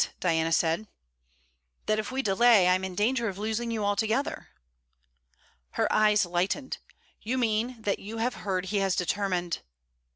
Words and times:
Diana 0.19 0.51
said. 0.51 0.87
'That 1.85 1.99
if 1.99 2.11
we 2.11 2.23
delay, 2.23 2.67
I 2.67 2.73
'm 2.73 2.83
in 2.83 2.95
danger 2.95 3.27
of 3.27 3.37
losing 3.37 3.69
you 3.69 3.85
altogether.' 3.85 4.47
Her 5.77 5.87
eyes 5.93 6.25
lightened: 6.25 6.79
'You 7.21 7.37
mean 7.37 7.79
that 7.79 7.99
you 7.99 8.17
have 8.17 8.33
heard 8.33 8.65
he 8.65 8.77
has 8.77 8.95
determined 8.95 9.59